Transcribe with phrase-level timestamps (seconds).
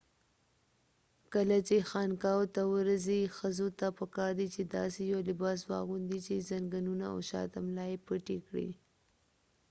[1.33, 6.45] کله چې خانقاوو ته ورځئ ښخو ته پکار دي چې داسې یو لباس واغوندي چې
[6.49, 8.69] ځنګنونه او شاته ملا یې پټې کړي